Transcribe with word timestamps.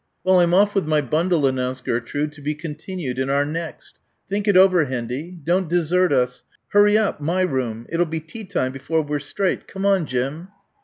"Well 0.23 0.39
I'm 0.39 0.51
off 0.51 0.73
with 0.73 0.87
my 0.87 0.99
bundle," 0.99 1.45
announced 1.45 1.83
Gertrude. 1.83 2.31
"To 2.31 2.41
be 2.41 2.55
continued 2.55 3.19
in 3.19 3.29
our 3.29 3.45
next. 3.45 3.99
Think 4.27 4.47
it 4.47 4.57
over, 4.57 4.85
Hendy. 4.85 5.37
Don't 5.43 5.69
desert 5.69 6.11
us. 6.11 6.41
Hurry 6.69 6.97
up, 6.97 7.21
my 7.21 7.41
room. 7.41 7.85
It'll 7.87 8.07
be 8.07 8.19
tea 8.19 8.45
time 8.45 8.71
before 8.71 9.03
we're 9.03 9.19
straight. 9.19 9.67
Come 9.67 9.85
on, 9.85 10.07
Jim." 10.07 10.47